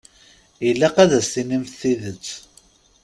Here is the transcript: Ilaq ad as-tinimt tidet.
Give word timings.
Ilaq 0.67 0.95
ad 1.03 1.11
as-tinimt 1.19 1.73
tidet. 1.79 2.27